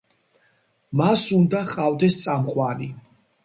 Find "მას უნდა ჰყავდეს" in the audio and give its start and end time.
1.03-2.21